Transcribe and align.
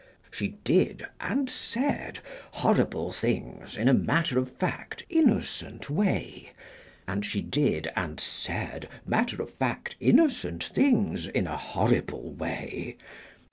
She 0.31 0.57
did, 0.63 1.05
and 1.19 1.47
said, 1.47 2.21
horrible 2.53 3.11
things 3.11 3.77
in 3.77 3.87
a 3.87 3.93
matter 3.93 4.39
of 4.39 4.49
fact 4.49 5.05
innocent 5.11 5.91
way, 5.91 6.53
and 7.07 7.23
she 7.23 7.39
did, 7.43 7.87
and 7.95 8.19
said, 8.19 8.89
matter 9.05 9.43
of 9.43 9.51
fact 9.53 9.97
innocent 9.99 10.63
things 10.63 11.27
in 11.27 11.45
a 11.45 11.55
horrible 11.55 12.31
way. 12.31 12.97